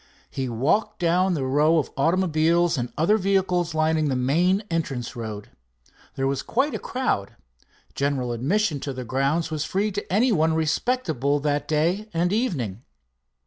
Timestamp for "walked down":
0.49-1.35